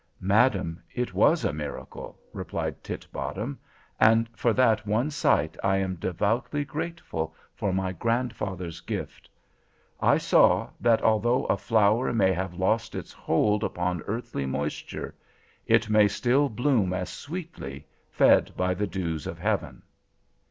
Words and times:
"Madam, 0.33 0.81
it 0.95 1.13
was 1.13 1.45
a 1.45 1.53
miracle," 1.53 2.17
replied 2.33 2.83
Titbottom, 2.83 3.59
"and 3.99 4.27
for 4.35 4.51
that 4.51 4.87
one 4.87 5.11
sight 5.11 5.55
I 5.63 5.77
am 5.77 5.93
devoutly 5.93 6.65
grateful 6.65 7.35
for 7.53 7.71
my 7.71 7.91
grandfather's 7.91 8.79
gift. 8.81 9.29
I 10.01 10.17
saw, 10.17 10.71
that 10.79 11.03
although 11.03 11.45
a 11.45 11.55
flower 11.55 12.11
may 12.13 12.33
have 12.33 12.55
lost 12.55 12.95
its 12.95 13.13
hold 13.13 13.63
upon 13.63 14.01
earthly 14.07 14.47
moisture, 14.47 15.13
it 15.67 15.87
may 15.87 16.07
still 16.07 16.49
bloom 16.49 16.93
as 16.93 17.11
sweetly, 17.11 17.85
fed 18.09 18.51
by 18.57 18.73
the 18.73 18.87
dews 18.87 19.27
of 19.27 19.37
heaven." 19.37 19.83